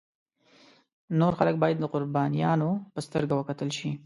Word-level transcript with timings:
نور 1.19 1.33
خلک 1.39 1.55
باید 1.61 1.77
د 1.79 1.85
قربانیانو 1.93 2.69
په 2.93 2.99
سترګه 3.07 3.33
وکتل 3.35 3.69
شي. 3.77 3.91